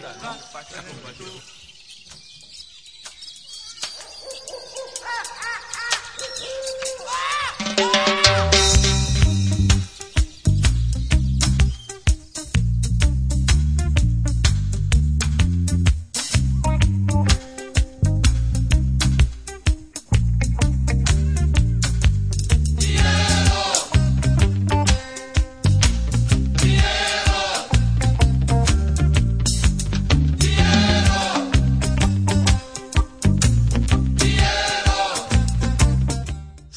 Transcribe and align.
Tá, 0.00 0.14
não, 0.14 0.38
parte. 0.52 0.74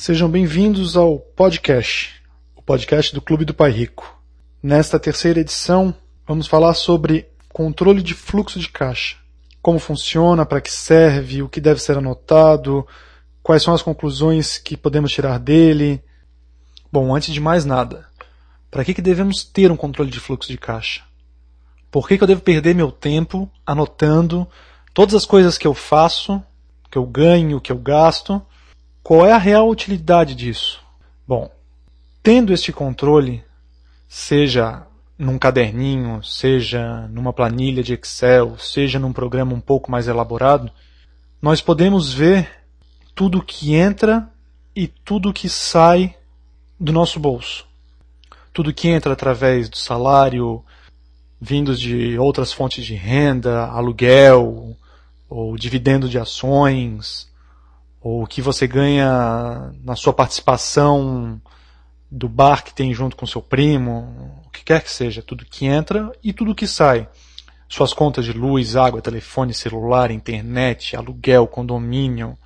Sejam 0.10 0.28
bem-vindos 0.28 0.98
ao 0.98 1.20
podcast, 1.20 2.16
o 2.56 2.64
podcast 2.64 3.14
do 3.14 3.22
Clube 3.22 3.46
do 3.46 3.54
Pai 3.54 3.70
Rico. 3.70 4.20
Nesta 4.60 5.00
terceira 5.00 5.40
edição, 5.40 5.94
vamos 6.28 6.48
falar 6.48 6.74
sobre 6.74 7.28
controle 7.50 8.02
de 8.02 8.16
fluxo 8.16 8.60
de 8.60 8.68
caixa. 8.70 9.18
Como 9.62 9.78
funciona, 9.78 10.48
para 10.48 10.62
que 10.62 10.72
serve, 10.72 11.44
o 11.44 11.48
que 11.48 11.62
deve 11.62 11.80
ser 11.80 11.96
anotado, 11.96 12.88
quais 13.44 13.62
são 13.62 13.72
as 13.72 13.84
conclusões 13.84 14.58
que 14.58 14.76
podemos 14.76 15.12
tirar 15.12 15.38
dele. 15.38 16.04
Bom, 16.92 17.16
antes 17.16 17.32
de 17.32 17.40
mais 17.40 17.64
nada, 17.64 18.08
para 18.72 18.84
que, 18.84 18.96
que 18.96 19.04
devemos 19.04 19.44
ter 19.44 19.72
um 19.72 19.78
controle 19.78 20.10
de 20.10 20.20
fluxo 20.20 20.50
de 20.50 20.58
caixa? 20.58 21.04
Por 21.92 22.08
que, 22.08 22.18
que 22.18 22.24
eu 22.24 22.28
devo 22.28 22.42
perder 22.42 22.74
meu 22.74 22.92
tempo 22.92 23.48
anotando 23.64 24.48
todas 24.92 25.14
as 25.14 25.26
coisas 25.28 25.56
que 25.56 25.68
eu 25.68 25.76
faço, 25.76 26.42
que 26.90 26.98
eu 26.98 27.06
ganho, 27.06 27.62
que 27.62 27.72
eu 27.72 27.78
gasto? 27.78 28.44
Qual 29.04 29.26
é 29.26 29.32
a 29.32 29.38
real 29.38 29.70
utilidade 29.70 30.36
disso? 30.36 30.82
Bom, 31.28 31.50
tendo 32.22 32.54
este 32.54 32.72
controle, 32.72 33.44
seja 34.08 34.86
num 35.18 35.38
caderninho, 35.38 36.24
seja 36.24 37.08
numa 37.10 37.34
planilha 37.34 37.84
de 37.84 37.94
Excel, 37.94 38.58
seja 38.58 39.00
num 39.00 39.12
programa 39.12 39.54
um 39.54 39.60
pouco 39.60 39.92
mais 39.92 40.08
elaborado, 40.08 40.72
nós 41.42 41.62
podemos 41.62 42.14
ver 42.14 42.50
tudo 43.14 43.44
que 43.44 43.76
entra 43.76 44.30
e 44.76 44.88
tudo 44.88 45.34
que 45.34 45.50
sai 45.50 46.16
do 46.80 46.94
nosso 46.94 47.20
bolso. 47.20 47.68
Tudo 48.54 48.74
que 48.74 48.88
entra 48.88 49.14
através 49.14 49.70
do 49.70 49.78
salário, 49.78 50.64
vindos 51.40 51.80
de 51.80 52.18
outras 52.18 52.52
fontes 52.52 52.86
de 52.86 52.96
renda, 52.96 53.66
aluguel, 53.66 54.76
ou 55.30 55.56
dividendo 55.56 56.10
de 56.10 56.18
ações, 56.18 57.29
ou 58.02 58.24
o 58.24 58.28
que 58.28 58.42
você 58.42 58.68
ganha 58.68 59.72
na 59.84 59.96
sua 59.96 60.14
participação 60.14 61.42
do 62.10 62.28
bar 62.28 62.64
que 62.64 62.74
tem 62.74 62.94
junto 62.94 63.16
com 63.16 63.28
seu 63.28 63.42
primo, 63.42 64.42
o 64.46 64.50
que 64.50 64.64
quer 64.64 64.82
que 64.82 64.92
seja, 64.92 65.22
tudo 65.22 65.46
que 65.46 65.66
entra 65.66 66.12
e 66.24 66.34
tudo 66.34 66.56
que 66.56 66.66
sai. 66.66 67.08
Suas 67.68 67.94
contas 67.94 68.26
de 68.26 68.34
luz, 68.34 68.76
água, 68.76 69.02
telefone, 69.02 69.54
celular, 69.54 70.10
internet, 70.10 70.96
aluguel, 70.96 71.46
condomínio, 71.46 72.38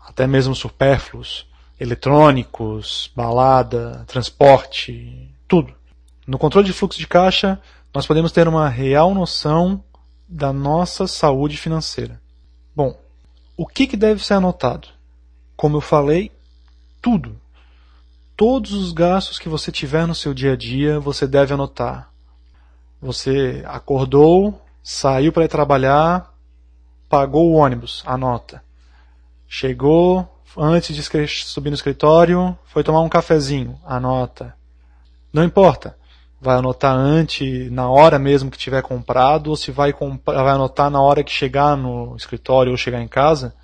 até 0.00 0.26
mesmo 0.26 0.54
supérfluos, 0.54 1.46
eletrônicos, 1.78 3.10
balada, 3.14 4.04
transporte, 4.08 5.30
tudo. 5.46 5.72
No 6.26 6.38
controle 6.38 6.66
de 6.66 6.72
fluxo 6.72 6.98
de 6.98 7.06
caixa, 7.06 7.60
nós 7.94 8.06
podemos 8.06 8.32
ter 8.32 8.48
uma 8.48 8.68
real 8.68 9.14
noção 9.14 9.84
da 10.28 10.52
nossa 10.52 11.06
saúde 11.06 11.56
financeira. 11.56 12.20
Bom, 12.74 12.98
o 13.56 13.66
que, 13.66 13.86
que 13.86 13.96
deve 13.96 14.24
ser 14.24 14.34
anotado? 14.34 14.88
Como 15.56 15.78
eu 15.78 15.80
falei, 15.80 16.30
tudo. 17.00 17.40
Todos 18.36 18.72
os 18.72 18.92
gastos 18.92 19.38
que 19.38 19.48
você 19.48 19.72
tiver 19.72 20.06
no 20.06 20.14
seu 20.14 20.34
dia 20.34 20.52
a 20.52 20.56
dia, 20.56 21.00
você 21.00 21.26
deve 21.26 21.54
anotar. 21.54 22.10
Você 23.00 23.62
acordou, 23.66 24.62
saiu 24.82 25.32
para 25.32 25.44
ir 25.44 25.48
trabalhar, 25.48 26.34
pagou 27.08 27.50
o 27.50 27.54
ônibus, 27.54 28.02
anota. 28.04 28.62
Chegou, 29.48 30.28
antes 30.56 30.94
de 30.94 31.02
subir 31.44 31.70
no 31.70 31.76
escritório, 31.76 32.58
foi 32.66 32.84
tomar 32.84 33.00
um 33.00 33.08
cafezinho, 33.08 33.80
anota. 33.84 34.54
Não 35.32 35.44
importa, 35.44 35.96
vai 36.40 36.56
anotar 36.56 36.94
antes, 36.94 37.70
na 37.70 37.88
hora 37.90 38.18
mesmo 38.18 38.50
que 38.50 38.58
tiver 38.58 38.82
comprado, 38.82 39.48
ou 39.48 39.56
se 39.56 39.70
vai, 39.70 39.92
vai 40.24 40.54
anotar 40.54 40.90
na 40.90 41.00
hora 41.00 41.24
que 41.24 41.32
chegar 41.32 41.76
no 41.76 42.14
escritório 42.16 42.72
ou 42.72 42.76
chegar 42.76 43.00
em 43.00 43.08
casa, 43.08 43.54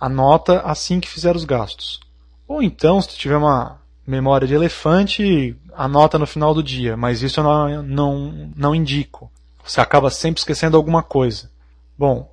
anota 0.00 0.60
assim 0.62 1.00
que 1.00 1.08
fizer 1.08 1.36
os 1.36 1.44
gastos. 1.44 2.00
Ou 2.48 2.62
então, 2.62 3.00
se 3.00 3.16
tiver 3.16 3.36
uma 3.36 3.78
memória 4.06 4.46
de 4.46 4.54
elefante, 4.54 5.56
anota 5.74 6.18
no 6.18 6.26
final 6.26 6.54
do 6.54 6.62
dia, 6.62 6.96
mas 6.96 7.22
isso 7.22 7.40
eu 7.40 7.44
não, 7.44 7.82
não, 7.82 8.52
não 8.56 8.74
indico. 8.74 9.30
Você 9.64 9.80
acaba 9.80 10.10
sempre 10.10 10.38
esquecendo 10.38 10.76
alguma 10.76 11.02
coisa. 11.02 11.50
Bom, 11.98 12.30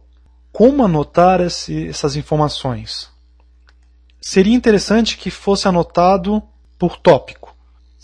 como 0.51 0.85
anotar 0.85 1.41
esse, 1.41 1.87
essas 1.87 2.15
informações? 2.15 3.09
Seria 4.21 4.55
interessante 4.55 5.17
que 5.17 5.31
fosse 5.31 5.67
anotado 5.67 6.41
por 6.77 6.95
tópico. 6.95 7.52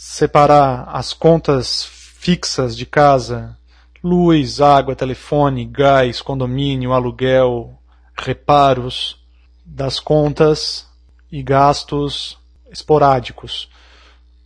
Separar 0.01 0.87
as 0.95 1.11
contas 1.11 1.83
fixas 1.83 2.77
de 2.77 2.85
casa, 2.85 3.57
luz, 4.01 4.61
água, 4.61 4.95
telefone, 4.95 5.65
gás, 5.65 6.21
condomínio, 6.21 6.93
aluguel, 6.93 7.77
reparos, 8.17 9.21
das 9.65 9.99
contas 9.99 10.87
e 11.29 11.43
gastos 11.43 12.37
esporádicos. 12.71 13.69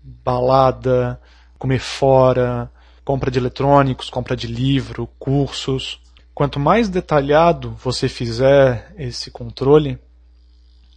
Balada, 0.02 1.22
comer 1.59 1.78
fora, 1.78 2.68
compra 3.06 3.30
de 3.30 3.38
eletrônicos, 3.38 4.09
compra 4.09 4.36
de 4.36 4.47
livro, 4.47 5.08
cursos. 5.19 6.02
Quanto 6.34 6.59
mais 6.59 6.90
detalhado 6.90 7.78
você 7.80 8.09
fizer 8.09 8.92
esse 8.97 9.30
controle, 9.30 10.00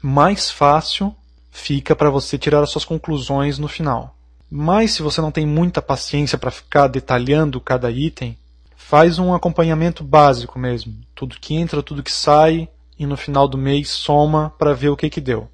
mais 0.00 0.50
fácil 0.50 1.14
fica 1.50 1.94
para 1.94 2.08
você 2.08 2.38
tirar 2.38 2.62
as 2.62 2.70
suas 2.70 2.86
conclusões 2.86 3.58
no 3.58 3.68
final. 3.68 4.15
Mas 4.50 4.92
se 4.92 5.02
você 5.02 5.20
não 5.20 5.30
tem 5.30 5.46
muita 5.46 5.82
paciência 5.82 6.38
para 6.38 6.50
ficar 6.50 6.88
detalhando 6.88 7.60
cada 7.60 7.90
item, 7.90 8.38
faz 8.76 9.18
um 9.18 9.34
acompanhamento 9.34 10.04
básico 10.04 10.58
mesmo. 10.58 10.94
Tudo 11.14 11.40
que 11.40 11.54
entra, 11.54 11.82
tudo 11.82 12.02
que 12.02 12.12
sai, 12.12 12.68
e 12.98 13.04
no 13.04 13.16
final 13.16 13.48
do 13.48 13.58
mês 13.58 13.90
soma 13.90 14.50
para 14.58 14.72
ver 14.72 14.88
o 14.88 14.96
que, 14.96 15.10
que 15.10 15.20
deu. 15.20 15.50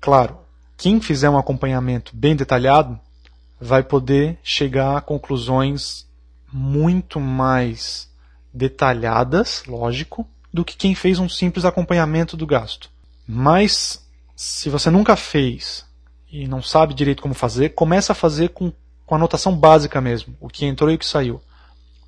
Claro, 0.00 0.38
quem 0.76 1.00
fizer 1.00 1.30
um 1.30 1.38
acompanhamento 1.38 2.14
bem 2.14 2.36
detalhado 2.36 2.98
vai 3.60 3.82
poder 3.82 4.38
chegar 4.42 4.96
a 4.96 5.00
conclusões 5.00 6.06
muito 6.52 7.18
mais 7.18 8.10
detalhadas, 8.52 9.64
lógico, 9.66 10.28
do 10.52 10.64
que 10.64 10.76
quem 10.76 10.94
fez 10.94 11.18
um 11.18 11.28
simples 11.28 11.64
acompanhamento 11.64 12.36
do 12.36 12.46
gasto. 12.46 12.90
Mas 13.26 14.06
se 14.36 14.68
você 14.68 14.90
nunca 14.90 15.16
fez 15.16 15.84
e 16.34 16.48
não 16.48 16.60
sabe 16.60 16.94
direito 16.94 17.22
como 17.22 17.32
fazer, 17.32 17.74
começa 17.74 18.10
a 18.10 18.14
fazer 18.14 18.48
com, 18.48 18.72
com 19.06 19.14
a 19.14 19.18
anotação 19.18 19.56
básica 19.56 20.00
mesmo, 20.00 20.36
o 20.40 20.48
que 20.48 20.66
entrou 20.66 20.90
e 20.90 20.96
o 20.96 20.98
que 20.98 21.06
saiu. 21.06 21.40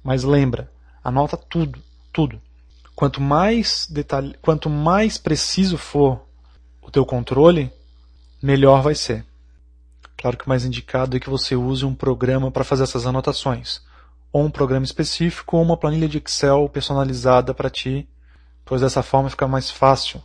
Mas 0.03 0.25
lembra, 0.25 0.69
anota 1.05 1.37
tudo, 1.37 1.79
tudo. 2.13 2.43
Quanto 2.97 3.21
mais 3.21 3.87
detalhe, 3.89 4.35
quanto 4.43 4.69
mais 4.69 5.17
preciso 5.17 5.79
for 5.79 6.21
o 6.83 6.91
teu 6.91 7.07
controle, 7.07 7.73
melhor 8.43 8.83
vai 8.83 8.97
ser. 8.97 9.25
Claro 10.17 10.37
que 10.37 10.45
o 10.45 10.49
mais 10.49 10.65
indicado 10.65 11.17
é 11.17 11.21
que 11.21 11.31
você 11.31 11.55
use 11.55 11.85
um 11.85 11.95
programa 11.95 12.51
para 12.51 12.65
fazer 12.65 12.83
essas 12.83 13.07
anotações, 13.07 13.81
ou 14.33 14.43
um 14.43 14.51
programa 14.51 14.85
específico 14.85 15.57
ou 15.57 15.63
uma 15.63 15.77
planilha 15.77 16.09
de 16.09 16.19
Excel 16.19 16.69
personalizada 16.69 17.55
para 17.55 17.71
ti, 17.71 18.09
pois 18.65 18.81
dessa 18.81 19.05
forma 19.05 19.31
fica 19.31 19.47
mais 19.47 19.71
fácil 19.71 20.21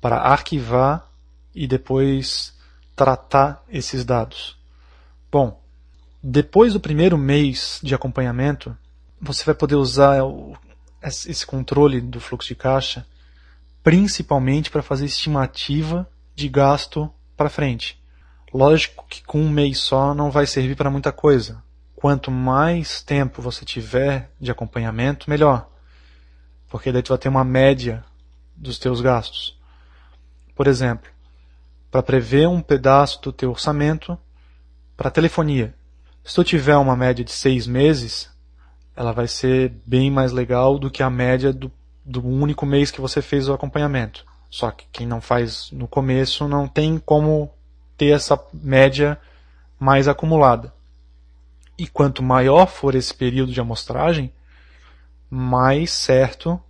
para 0.00 0.16
arquivar 0.16 1.06
e 1.54 1.66
depois 1.66 2.53
tratar 2.94 3.62
esses 3.68 4.04
dados. 4.04 4.56
Bom, 5.30 5.60
depois 6.22 6.72
do 6.72 6.80
primeiro 6.80 7.18
mês 7.18 7.80
de 7.82 7.94
acompanhamento, 7.94 8.76
você 9.20 9.44
vai 9.44 9.54
poder 9.54 9.74
usar 9.74 10.18
esse 11.02 11.44
controle 11.46 12.00
do 12.00 12.20
fluxo 12.20 12.48
de 12.48 12.54
caixa, 12.54 13.06
principalmente 13.82 14.70
para 14.70 14.82
fazer 14.82 15.06
estimativa 15.06 16.08
de 16.34 16.48
gasto 16.48 17.12
para 17.36 17.50
frente. 17.50 18.02
Lógico 18.52 19.04
que 19.08 19.22
com 19.24 19.40
um 19.40 19.50
mês 19.50 19.78
só 19.78 20.14
não 20.14 20.30
vai 20.30 20.46
servir 20.46 20.76
para 20.76 20.90
muita 20.90 21.10
coisa. 21.10 21.62
Quanto 21.94 22.30
mais 22.30 23.02
tempo 23.02 23.42
você 23.42 23.64
tiver 23.64 24.30
de 24.40 24.50
acompanhamento, 24.50 25.28
melhor. 25.28 25.68
Porque 26.68 26.92
daí 26.92 27.02
tu 27.02 27.08
vai 27.08 27.18
ter 27.18 27.28
uma 27.28 27.44
média 27.44 28.04
dos 28.56 28.78
teus 28.78 29.00
gastos. 29.00 29.58
Por 30.54 30.66
exemplo, 30.66 31.10
para 31.94 32.02
prever 32.02 32.48
um 32.48 32.60
pedaço 32.60 33.22
do 33.22 33.32
teu 33.32 33.50
orçamento 33.50 34.18
para 34.96 35.12
telefonia. 35.12 35.72
Se 36.24 36.34
tu 36.34 36.42
tiver 36.42 36.76
uma 36.76 36.96
média 36.96 37.24
de 37.24 37.30
seis 37.30 37.68
meses, 37.68 38.28
ela 38.96 39.12
vai 39.12 39.28
ser 39.28 39.72
bem 39.86 40.10
mais 40.10 40.32
legal 40.32 40.76
do 40.76 40.90
que 40.90 41.04
a 41.04 41.08
média 41.08 41.52
do, 41.52 41.70
do 42.04 42.26
único 42.26 42.66
mês 42.66 42.90
que 42.90 43.00
você 43.00 43.22
fez 43.22 43.48
o 43.48 43.52
acompanhamento. 43.52 44.26
Só 44.50 44.72
que 44.72 44.86
quem 44.90 45.06
não 45.06 45.20
faz 45.20 45.70
no 45.70 45.86
começo 45.86 46.48
não 46.48 46.66
tem 46.66 46.98
como 46.98 47.48
ter 47.96 48.08
essa 48.08 48.36
média 48.52 49.16
mais 49.78 50.08
acumulada. 50.08 50.74
E 51.78 51.86
quanto 51.86 52.24
maior 52.24 52.66
for 52.66 52.96
esse 52.96 53.14
período 53.14 53.52
de 53.52 53.60
amostragem, 53.60 54.32
mais 55.30 55.92
certo 55.92 56.60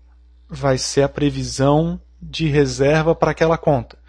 vai 0.50 0.76
ser 0.76 1.04
a 1.04 1.08
previsão 1.08 1.98
de 2.20 2.46
reserva 2.46 3.14
para 3.14 3.30
aquela 3.30 3.56
conta. 3.56 4.03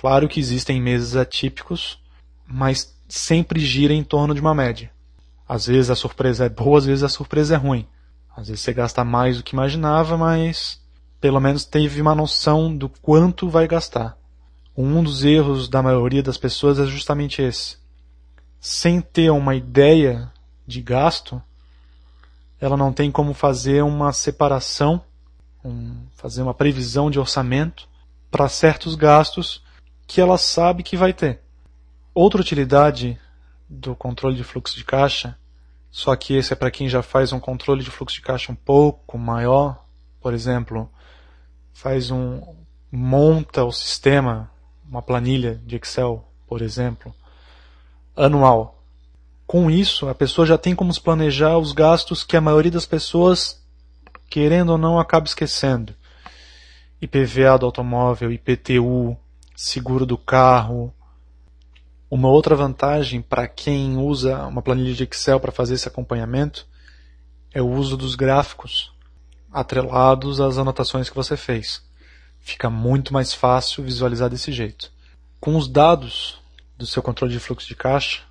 Claro 0.00 0.30
que 0.30 0.40
existem 0.40 0.80
meses 0.80 1.14
atípicos, 1.14 1.98
mas 2.46 2.96
sempre 3.06 3.60
gira 3.60 3.92
em 3.92 4.02
torno 4.02 4.34
de 4.34 4.40
uma 4.40 4.54
média. 4.54 4.90
Às 5.46 5.66
vezes 5.66 5.90
a 5.90 5.94
surpresa 5.94 6.46
é 6.46 6.48
boa, 6.48 6.78
às 6.78 6.86
vezes 6.86 7.04
a 7.04 7.08
surpresa 7.10 7.54
é 7.54 7.58
ruim. 7.58 7.86
Às 8.34 8.48
vezes 8.48 8.62
você 8.62 8.72
gasta 8.72 9.04
mais 9.04 9.36
do 9.36 9.42
que 9.42 9.54
imaginava, 9.54 10.16
mas 10.16 10.80
pelo 11.20 11.38
menos 11.38 11.66
teve 11.66 12.00
uma 12.00 12.14
noção 12.14 12.74
do 12.74 12.88
quanto 12.88 13.50
vai 13.50 13.68
gastar. 13.68 14.16
Um 14.74 15.04
dos 15.04 15.22
erros 15.22 15.68
da 15.68 15.82
maioria 15.82 16.22
das 16.22 16.38
pessoas 16.38 16.78
é 16.78 16.86
justamente 16.86 17.42
esse. 17.42 17.76
Sem 18.58 19.02
ter 19.02 19.28
uma 19.28 19.54
ideia 19.54 20.32
de 20.66 20.80
gasto, 20.80 21.42
ela 22.58 22.74
não 22.78 22.90
tem 22.90 23.10
como 23.10 23.34
fazer 23.34 23.82
uma 23.82 24.14
separação, 24.14 25.02
um, 25.62 25.94
fazer 26.16 26.40
uma 26.40 26.54
previsão 26.54 27.10
de 27.10 27.18
orçamento 27.18 27.86
para 28.30 28.48
certos 28.48 28.94
gastos 28.94 29.62
que 30.10 30.20
ela 30.20 30.36
sabe 30.36 30.82
que 30.82 30.96
vai 30.96 31.12
ter. 31.12 31.40
Outra 32.12 32.40
utilidade 32.40 33.16
do 33.68 33.94
controle 33.94 34.34
de 34.34 34.42
fluxo 34.42 34.76
de 34.76 34.82
caixa, 34.82 35.38
só 35.88 36.16
que 36.16 36.34
esse 36.34 36.52
é 36.52 36.56
para 36.56 36.68
quem 36.68 36.88
já 36.88 37.00
faz 37.00 37.32
um 37.32 37.38
controle 37.38 37.84
de 37.84 37.92
fluxo 37.92 38.16
de 38.16 38.22
caixa 38.22 38.50
um 38.50 38.56
pouco 38.56 39.16
maior, 39.16 39.84
por 40.20 40.34
exemplo, 40.34 40.90
faz 41.72 42.10
um 42.10 42.42
monta 42.90 43.62
o 43.62 43.70
sistema, 43.70 44.50
uma 44.84 45.00
planilha 45.00 45.62
de 45.64 45.76
Excel, 45.76 46.28
por 46.44 46.60
exemplo, 46.60 47.14
anual. 48.16 48.82
Com 49.46 49.70
isso, 49.70 50.08
a 50.08 50.14
pessoa 50.14 50.44
já 50.44 50.58
tem 50.58 50.74
como 50.74 50.92
planejar 51.00 51.56
os 51.56 51.70
gastos 51.70 52.24
que 52.24 52.36
a 52.36 52.40
maioria 52.40 52.72
das 52.72 52.84
pessoas, 52.84 53.64
querendo 54.28 54.70
ou 54.70 54.78
não, 54.78 54.98
acaba 54.98 55.26
esquecendo. 55.26 55.94
IPVA 57.00 57.56
do 57.60 57.66
automóvel, 57.66 58.32
IPTU, 58.32 59.16
seguro 59.60 60.06
do 60.06 60.16
carro, 60.16 60.90
uma 62.10 62.30
outra 62.30 62.56
vantagem 62.56 63.20
para 63.20 63.46
quem 63.46 63.98
usa 63.98 64.46
uma 64.46 64.62
planilha 64.62 64.94
de 64.94 65.04
Excel 65.04 65.38
para 65.38 65.52
fazer 65.52 65.74
esse 65.74 65.86
acompanhamento 65.86 66.66
é 67.52 67.60
o 67.60 67.68
uso 67.68 67.94
dos 67.94 68.14
gráficos 68.14 68.90
atrelados 69.52 70.40
às 70.40 70.56
anotações 70.56 71.10
que 71.10 71.14
você 71.14 71.36
fez. 71.36 71.82
Fica 72.38 72.70
muito 72.70 73.12
mais 73.12 73.34
fácil 73.34 73.84
visualizar 73.84 74.30
desse 74.30 74.50
jeito. 74.50 74.90
Com 75.38 75.54
os 75.58 75.68
dados 75.68 76.40
do 76.78 76.86
seu 76.86 77.02
controle 77.02 77.34
de 77.34 77.38
fluxo 77.38 77.68
de 77.68 77.76
caixa, 77.76 78.22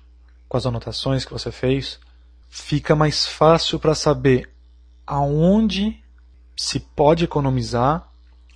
com 0.48 0.56
as 0.56 0.66
anotações 0.66 1.24
que 1.24 1.32
você 1.32 1.52
fez, 1.52 2.00
fica 2.48 2.96
mais 2.96 3.24
fácil 3.24 3.78
para 3.78 3.94
saber 3.94 4.50
aonde 5.06 6.02
se 6.56 6.80
pode 6.80 7.22
economizar, 7.22 8.10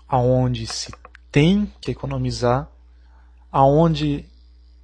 aonde 0.09 0.67
se 0.67 0.91
tem 1.35 1.69
que 1.81 1.91
economizar, 1.91 2.69
aonde 3.51 4.25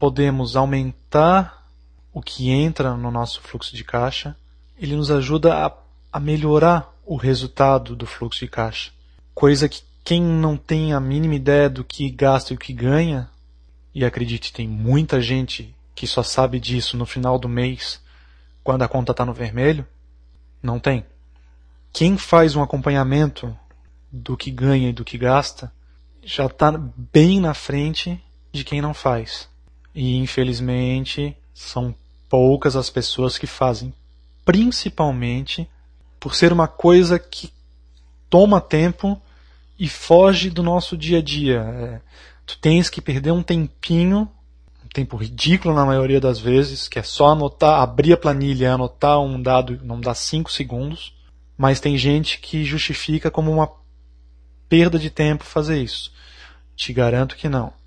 podemos 0.00 0.56
aumentar 0.56 1.64
o 2.12 2.20
que 2.20 2.50
entra 2.50 2.97
no 2.97 3.08
nosso 3.08 3.41
fluxo 3.41 3.76
de 3.76 3.85
caixa, 3.85 4.37
ele 4.76 4.97
nos 4.97 5.12
ajuda 5.12 5.64
a, 5.64 5.73
a 6.12 6.19
melhorar 6.19 6.93
o 7.06 7.14
resultado 7.14 7.94
do 7.94 8.05
fluxo 8.05 8.41
de 8.41 8.49
caixa. 8.50 8.91
Coisa 9.32 9.69
que 9.69 9.85
quem 10.02 10.20
não 10.20 10.56
tem 10.56 10.93
a 10.93 10.99
mínima 10.99 11.37
ideia 11.37 11.70
do 11.70 11.85
que 11.85 12.11
gasta 12.11 12.52
e 12.52 12.56
o 12.56 12.58
que 12.58 12.73
ganha, 12.73 13.31
e 13.94 14.05
acredite, 14.05 14.52
tem 14.52 14.67
muita 14.67 15.20
gente 15.20 15.73
que 15.94 16.05
só 16.05 16.25
sabe 16.25 16.58
disso 16.58 16.97
no 16.97 17.06
final 17.06 17.38
do 17.38 17.49
mês, 17.49 18.00
quando 18.64 18.82
a 18.82 18.88
conta 18.88 19.12
está 19.12 19.25
no 19.25 19.32
vermelho, 19.32 19.87
não 20.61 20.81
tem. 20.81 21.06
Quem 21.93 22.19
faz 22.19 22.56
um 22.56 22.62
acompanhamento 22.62 23.56
do 24.11 24.37
que 24.37 24.50
ganha 24.50 24.88
e 24.88 24.93
do 24.93 25.05
que 25.05 25.17
gasta, 25.17 25.73
já 26.22 26.46
está 26.46 26.72
bem 27.12 27.40
na 27.40 27.55
frente 27.55 28.22
de 28.52 28.64
quem 28.64 28.81
não 28.81 28.94
faz. 28.94 29.49
E 29.94 30.17
infelizmente 30.17 31.37
são 31.55 31.94
poucas 32.28 32.76
as 32.76 32.88
pessoas 32.88 33.37
que 33.37 33.46
fazem, 33.46 33.93
principalmente 34.44 35.69
por 36.19 36.34
ser 36.34 36.52
uma 36.52 36.69
coisa 36.69 37.19
que 37.19 37.52
toma 38.28 38.61
tempo 38.61 39.20
e 39.78 39.88
foge 39.88 40.50
do 40.50 40.62
nosso 40.62 40.96
dia 40.96 41.19
a 41.19 41.22
dia. 41.22 41.61
É, 41.61 42.00
tu 42.46 42.58
tens 42.58 42.90
que 42.90 43.00
perder 43.00 43.32
um 43.32 43.43
tempinho, 43.43 44.28
um 44.84 44.88
tempo 44.88 45.16
ridículo 45.16 45.75
na 45.75 45.87
maioria 45.87 46.20
das 46.20 46.38
vezes, 46.38 46.87
que 46.87 46.99
é 46.99 47.02
só 47.02 47.28
anotar, 47.28 47.81
abrir 47.81 48.12
a 48.12 48.16
planilha, 48.16 48.75
anotar 48.75 49.19
um 49.20 49.40
dado, 49.40 49.81
não 49.82 50.00
dá 50.00 50.14
cinco 50.14 50.52
segundos, 50.52 51.14
mas 51.56 51.81
tem 51.81 51.96
gente 51.96 52.38
que 52.38 52.64
justifica 52.64 53.31
como 53.31 53.50
uma 53.50 53.66
perda 54.70 54.99
de 54.99 55.11
tempo 55.11 55.44
fazer 55.44 55.82
isso. 55.82 56.11
Te 56.75 56.94
garanto 56.94 57.37
que 57.37 57.46
não 57.46 57.78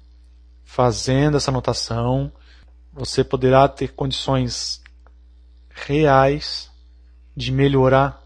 fazendo 0.73 1.37
essa 1.37 1.51
anotação, 1.51 2.31
você 2.91 3.23
poderá 3.23 3.67
ter 3.67 3.89
condições 3.89 4.81
reais 5.69 6.71
de 7.37 7.51
melhorar 7.51 8.23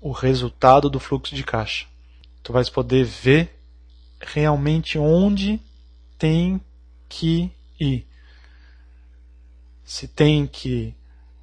o 0.00 0.12
resultado 0.12 0.88
do 0.88 1.00
fluxo 1.00 1.34
de 1.34 1.42
caixa. 1.42 1.86
Tu 2.40 2.52
vais 2.52 2.70
poder 2.70 3.04
ver 3.04 3.60
realmente 4.20 4.96
onde 4.96 5.60
tem 6.16 6.60
que 7.08 7.50
ir. 7.80 8.06
Se 9.84 10.06
tem 10.06 10.46
que 10.46 10.94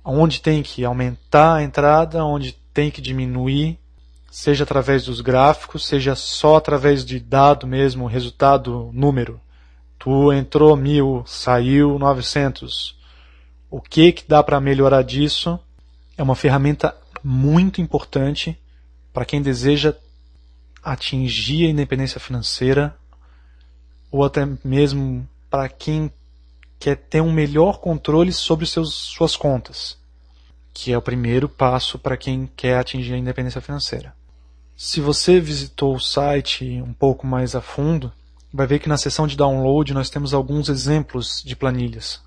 onde 0.05 0.41
tem 0.41 0.63
que 0.63 0.85
aumentar 0.85 1.55
a 1.55 1.63
entrada, 1.63 2.23
onde 2.23 2.53
tem 2.73 2.89
que 2.89 3.01
diminuir, 3.01 3.77
seja 4.31 4.63
através 4.63 5.05
dos 5.05 5.21
gráficos, 5.21 5.85
seja 5.85 6.15
só 6.15 6.57
através 6.57 7.03
de 7.03 7.19
dado 7.19 7.65
mesmo, 7.65 8.05
resultado, 8.05 8.89
número. 8.93 9.39
Tu 9.97 10.31
entrou 10.31 10.75
mil, 10.75 11.23
saiu 11.25 11.99
900. 11.99 12.97
O 13.69 13.81
que 13.81 14.11
que 14.11 14.27
dá 14.27 14.41
para 14.41 14.59
melhorar 14.59 15.03
disso? 15.03 15.59
É 16.17 16.23
uma 16.23 16.35
ferramenta 16.35 16.95
muito 17.23 17.81
importante 17.81 18.57
para 19.13 19.25
quem 19.25 19.41
deseja 19.41 19.93
atingir 20.81 21.67
a 21.67 21.69
independência 21.69 22.19
financeira 22.19 22.95
ou 24.11 24.23
até 24.23 24.47
mesmo 24.63 25.27
para 25.49 25.67
quem 25.67 26.11
quer 26.79 26.95
ter 26.95 27.21
um 27.21 27.31
melhor 27.31 27.79
controle 27.79 28.31
sobre 28.31 28.65
seus, 28.65 28.93
suas 28.93 29.35
contas, 29.35 29.97
que 30.73 30.93
é 30.93 30.97
o 30.97 31.01
primeiro 31.01 31.49
passo 31.49 31.99
para 31.99 32.15
quem 32.15 32.49
quer 32.55 32.77
atingir 32.77 33.13
a 33.13 33.17
independência 33.17 33.59
financeira. 33.59 34.18
Se 34.81 35.01
você 35.01 35.41
visitou 35.41 35.93
o 35.93 35.99
site 35.99 36.81
um 36.81 36.93
pouco 36.93 37.27
mais 37.27 37.53
a 37.53 37.59
fundo, 37.59 38.13
vai 38.53 38.65
ver 38.65 38.79
que 38.79 38.87
na 38.87 38.95
seção 38.95 39.27
de 39.27 39.35
download 39.35 39.93
nós 39.93 40.09
temos 40.09 40.33
alguns 40.33 40.69
exemplos 40.69 41.43
de 41.43 41.53
planilhas. 41.53 42.21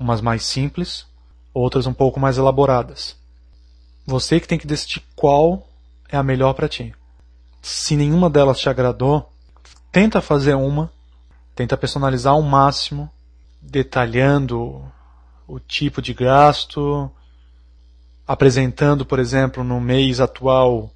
Umas 0.00 0.22
mais 0.22 0.42
simples, 0.42 1.06
outras 1.52 1.86
um 1.86 1.92
pouco 1.92 2.18
mais 2.18 2.38
elaboradas. 2.38 3.14
Você 4.06 4.40
que 4.40 4.48
tem 4.48 4.58
que 4.58 4.66
decidir 4.66 5.02
qual 5.14 5.68
é 6.08 6.16
a 6.16 6.22
melhor 6.22 6.54
para 6.54 6.66
ti. 6.66 6.94
Se 7.60 7.94
nenhuma 7.94 8.30
delas 8.30 8.58
te 8.58 8.70
agradou, 8.70 9.30
tenta 9.92 10.22
fazer 10.22 10.54
uma, 10.54 10.90
tenta 11.54 11.76
personalizar 11.76 12.32
ao 12.32 12.40
máximo, 12.40 13.10
detalhando 13.60 14.82
o 15.46 15.60
tipo 15.60 16.00
de 16.00 16.14
gasto, 16.14 17.10
apresentando, 18.26 19.04
por 19.04 19.18
exemplo, 19.18 19.62
no 19.62 19.78
mês 19.78 20.20
atual 20.20 20.90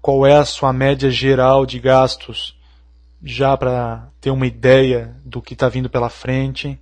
qual 0.00 0.26
é 0.26 0.36
a 0.36 0.44
sua 0.44 0.72
média 0.72 1.10
geral 1.10 1.66
de 1.66 1.78
gastos 1.78 2.58
já 3.22 3.56
para 3.56 4.08
ter 4.20 4.30
uma 4.30 4.46
ideia 4.46 5.16
do 5.24 5.42
que 5.42 5.54
está 5.54 5.68
vindo 5.68 5.90
pela 5.90 6.08
frente. 6.08 6.78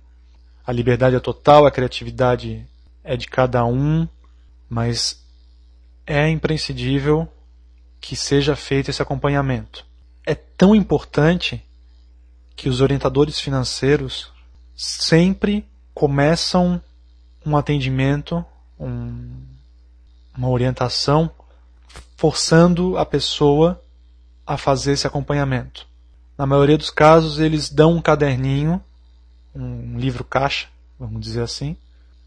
A 0.65 0.71
liberdade 0.71 1.15
é 1.15 1.19
total, 1.19 1.65
a 1.65 1.71
criatividade 1.71 2.65
é 3.03 3.17
de 3.17 3.27
cada 3.27 3.65
um, 3.65 4.07
mas 4.69 5.23
é 6.05 6.29
imprescindível 6.29 7.27
que 7.99 8.15
seja 8.15 8.55
feito 8.55 8.89
esse 8.89 9.01
acompanhamento. 9.01 9.85
É 10.25 10.35
tão 10.35 10.75
importante 10.75 11.63
que 12.55 12.69
os 12.69 12.81
orientadores 12.81 13.39
financeiros 13.39 14.31
sempre 14.75 15.65
começam 15.93 16.81
um 17.45 17.55
atendimento, 17.55 18.45
um, 18.79 19.41
uma 20.37 20.49
orientação, 20.49 21.31
forçando 22.17 22.97
a 22.97 23.05
pessoa 23.05 23.79
a 24.45 24.57
fazer 24.57 24.93
esse 24.93 25.05
acompanhamento. 25.05 25.87
Na 26.35 26.47
maioria 26.47 26.77
dos 26.77 26.89
casos, 26.89 27.39
eles 27.39 27.69
dão 27.69 27.93
um 27.93 28.01
caderninho, 28.01 28.83
um 29.53 29.97
livro 29.97 30.23
caixa, 30.23 30.67
vamos 30.99 31.21
dizer 31.21 31.43
assim, 31.43 31.77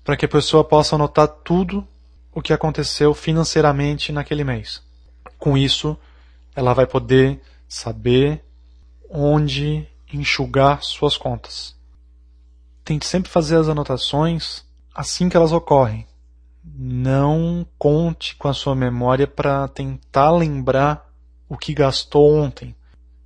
para 0.05 0.17
que 0.17 0.25
a 0.25 0.29
pessoa 0.29 0.63
possa 0.63 0.95
anotar 0.95 1.27
tudo 1.27 1.87
o 2.33 2.41
que 2.41 2.53
aconteceu 2.53 3.13
financeiramente 3.13 4.13
naquele 4.13 4.45
mês. 4.45 4.81
Com 5.37 5.59
isso, 5.59 5.97
ela 6.55 6.73
vai 6.73 6.87
poder 6.87 7.41
saber 7.69 8.45
onde 9.09 9.89
enxugar 10.13 10.83
suas 10.83 11.17
contas. 11.17 11.75
Tente 12.85 13.07
sempre 13.07 13.31
fazer 13.31 13.57
as 13.57 13.69
anotações 13.69 14.65
assim 14.95 15.29
que 15.29 15.37
elas 15.37 15.53
ocorrem. 15.53 16.07
Não 16.75 17.67
conte 17.79 18.37
com 18.37 18.49
a 18.49 18.55
sua 18.55 18.75
memória 18.75 19.27
para 19.27 19.69
tentar 19.69 20.31
lembrar 20.31 21.11
o 21.49 21.57
que 21.57 21.75
gastou 21.75 22.35
ontem. 22.35 22.75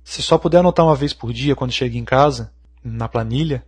Se 0.03 0.21
só 0.21 0.37
puder 0.37 0.59
anotar 0.59 0.85
uma 0.85 0.95
vez 0.95 1.13
por 1.13 1.33
dia 1.33 1.55
quando 1.55 1.71
chega 1.71 1.97
em 1.97 2.05
casa, 2.05 2.51
na 2.83 3.07
planilha, 3.07 3.65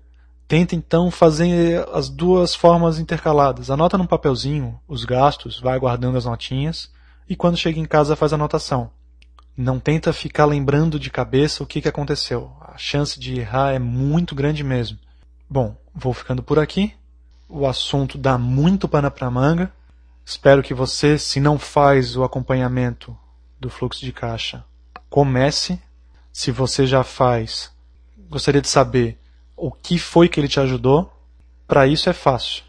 tenta 0.48 0.76
então 0.76 1.12
fazer 1.12 1.88
as 1.92 2.10
duas 2.10 2.56
formas 2.56 3.00
intercaladas. 3.00 3.70
Anota 3.70 3.98
num 3.98 4.06
papelzinho 4.06 4.80
os 4.88 5.04
gastos, 5.04 5.60
vai 5.60 5.80
guardando 5.80 6.18
as 6.18 6.26
notinhas 6.26 6.92
e 7.28 7.36
quando 7.36 7.58
chega 7.58 7.80
em 7.80 7.86
casa 7.86 8.16
faz 8.16 8.32
a 8.32 8.36
anotação. 8.36 8.92
Não 9.56 9.80
tenta 9.80 10.14
ficar 10.14 10.46
lembrando 10.46 11.00
de 11.00 11.10
cabeça 11.10 11.64
o 11.64 11.66
que, 11.66 11.82
que 11.82 11.88
aconteceu. 11.88 12.52
A 12.62 12.78
chance 12.78 13.20
de 13.20 13.40
errar 13.40 13.74
é 13.74 13.80
muito 13.80 14.36
grande 14.36 14.64
mesmo. 14.64 15.00
Bom, 15.50 15.76
vou 15.94 16.14
ficando 16.14 16.44
por 16.44 16.60
aqui. 16.60 16.94
O 17.50 17.66
assunto 17.66 18.18
dá 18.18 18.38
muito 18.38 18.88
pano 18.88 19.10
para 19.10 19.32
manga. 19.32 19.72
Espero 20.26 20.62
que 20.62 20.74
você, 20.74 21.18
se 21.18 21.40
não 21.40 21.58
faz 21.58 22.18
o 22.18 22.24
acompanhamento 22.24 23.18
do 23.60 23.70
fluxo 23.70 24.06
de 24.06 24.12
caixa, 24.12 24.64
comece. 25.10 25.82
Se 26.32 26.52
você 26.52 26.86
já 26.86 27.04
faz, 27.04 27.72
gostaria 28.30 28.62
de 28.62 28.68
saber 28.68 29.18
o 29.56 29.72
que 29.72 29.98
foi 29.98 30.28
que 30.28 30.40
ele 30.40 30.48
te 30.48 30.60
ajudou. 30.60 31.12
Para 31.66 31.88
isso 31.88 32.10
é 32.10 32.14
fácil. 32.14 32.64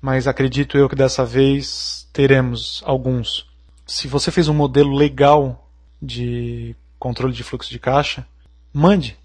mas 0.00 0.26
acredito 0.26 0.76
eu 0.76 0.88
que 0.88 0.94
dessa 0.94 1.24
vez 1.24 2.06
teremos 2.12 2.82
alguns. 2.84 3.46
Se 3.86 4.06
você 4.06 4.30
fez 4.30 4.48
um 4.48 4.54
modelo 4.54 4.94
legal 4.94 5.68
de 6.00 6.76
controle 6.98 7.32
de 7.32 7.42
fluxo 7.42 7.70
de 7.70 7.78
caixa, 7.78 8.26
mande. 8.72 9.16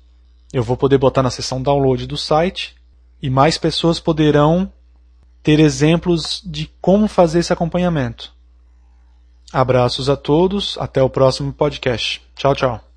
Eu 0.53 0.63
vou 0.63 0.77
poder 0.77 0.97
botar 0.97 1.23
na 1.23 1.29
seção 1.29 1.61
download 1.61 2.05
do 2.07 2.15
site 2.15 2.75
e 3.21 3.29
mais 3.29 3.57
pessoas 3.57 3.99
poderão 3.99 4.71
ter 5.41 5.59
exemplos 5.59 6.41
de 6.45 6.69
como 6.79 7.07
fazer 7.07 7.39
esse 7.39 7.51
acompanhamento. 7.51 8.31
Abraços 9.51 10.09
a 10.09 10.15
todos, 10.15 10.77
até 10.79 11.01
o 11.03 11.09
próximo 11.09 11.51
podcast. 11.51 12.21
Tchau, 12.35 12.55
tchau. 12.55 12.92